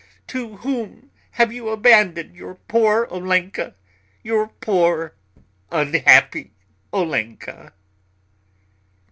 [0.29, 3.75] To whom have you abandoned your poor Olenka,
[4.23, 5.13] your poor,
[5.69, 6.53] unhappy
[6.91, 7.71] Olenka?"